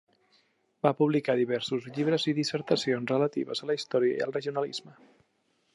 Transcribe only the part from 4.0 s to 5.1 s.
i el regionalisme.